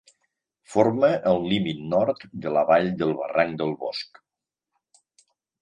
[0.75, 4.23] Forma el límit nord de la vall del barranc del Bosc.